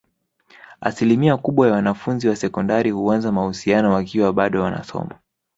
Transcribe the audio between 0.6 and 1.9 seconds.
Asilimia kubwa ya